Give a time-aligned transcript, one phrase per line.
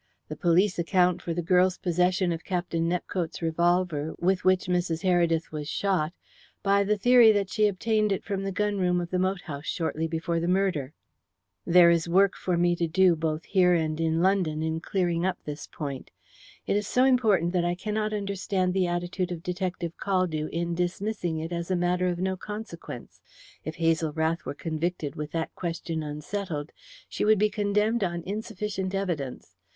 [0.29, 5.03] The police account for the girl's possession of Captain Nepcote's revolver, with which Mrs.
[5.03, 6.11] Heredith was shot,
[6.63, 9.67] by the theory that she obtained it from the gun room of the moat house
[9.67, 10.93] shortly before the murder.
[11.67, 15.37] There is work for me to do both here and in London, in clearing up
[15.45, 16.09] this point.
[16.65, 21.37] It is so important that I cannot understand the attitude of Detective Caldew in dismissing
[21.37, 23.21] it as a matter of no consequence.
[23.63, 26.71] If Hazel Rath were convicted with that question unsettled,
[27.07, 29.55] she would be condemned on insufficient evidence.